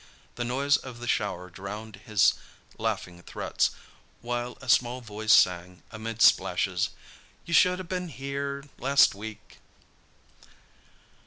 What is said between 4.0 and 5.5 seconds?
while a small voice